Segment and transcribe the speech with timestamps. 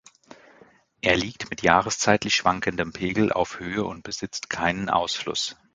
[1.01, 5.55] Er liegt mit jahreszeitlich schwankendem Pegel auf Höhe und besitzt keinen Ausfluss.